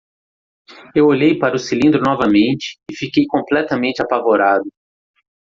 [0.95, 4.65] Eu olhei para o cilindro novamente e fiquei completamente apavorado.